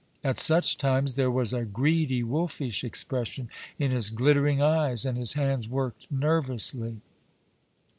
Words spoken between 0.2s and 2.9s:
At such times there was a greedy, wolfish